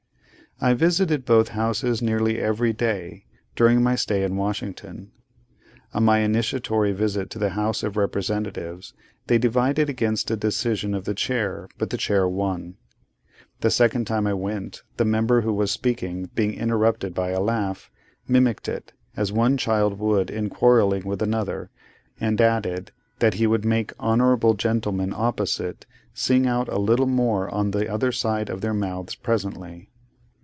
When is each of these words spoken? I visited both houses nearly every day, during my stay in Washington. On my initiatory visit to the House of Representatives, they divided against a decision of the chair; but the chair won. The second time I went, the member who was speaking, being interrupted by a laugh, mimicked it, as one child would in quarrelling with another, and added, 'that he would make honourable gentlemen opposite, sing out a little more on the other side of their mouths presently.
I 0.63 0.75
visited 0.75 1.25
both 1.25 1.47
houses 1.49 2.03
nearly 2.03 2.37
every 2.37 2.71
day, 2.71 3.25
during 3.55 3.81
my 3.81 3.95
stay 3.95 4.23
in 4.23 4.35
Washington. 4.35 5.09
On 5.91 6.03
my 6.05 6.19
initiatory 6.19 6.91
visit 6.91 7.31
to 7.31 7.39
the 7.39 7.49
House 7.57 7.81
of 7.81 7.97
Representatives, 7.97 8.93
they 9.25 9.39
divided 9.39 9.89
against 9.89 10.29
a 10.29 10.35
decision 10.35 10.93
of 10.93 11.05
the 11.05 11.15
chair; 11.15 11.67
but 11.79 11.89
the 11.89 11.97
chair 11.97 12.29
won. 12.29 12.75
The 13.61 13.71
second 13.71 14.05
time 14.05 14.27
I 14.27 14.35
went, 14.35 14.83
the 14.97 15.05
member 15.05 15.41
who 15.41 15.51
was 15.51 15.71
speaking, 15.71 16.29
being 16.35 16.53
interrupted 16.53 17.15
by 17.15 17.31
a 17.31 17.41
laugh, 17.41 17.89
mimicked 18.27 18.67
it, 18.69 18.93
as 19.17 19.31
one 19.31 19.57
child 19.57 19.97
would 19.97 20.29
in 20.29 20.51
quarrelling 20.51 21.05
with 21.07 21.23
another, 21.23 21.71
and 22.19 22.39
added, 22.39 22.91
'that 23.17 23.33
he 23.33 23.47
would 23.47 23.65
make 23.65 23.97
honourable 23.99 24.53
gentlemen 24.53 25.11
opposite, 25.11 25.87
sing 26.13 26.45
out 26.45 26.69
a 26.69 26.77
little 26.77 27.07
more 27.07 27.49
on 27.49 27.71
the 27.71 27.91
other 27.91 28.11
side 28.11 28.51
of 28.51 28.61
their 28.61 28.75
mouths 28.75 29.15
presently. 29.15 29.87